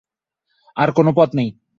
[0.77, 1.49] আর কোনো পথ নেই।